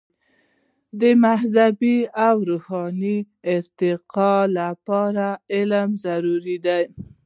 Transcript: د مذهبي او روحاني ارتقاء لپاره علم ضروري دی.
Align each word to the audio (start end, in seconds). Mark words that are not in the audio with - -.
د 1.01 1.03
مذهبي 1.25 1.97
او 2.27 2.35
روحاني 2.49 3.17
ارتقاء 3.55 4.41
لپاره 4.57 5.27
علم 5.53 5.89
ضروري 6.05 6.57
دی. 6.65 6.83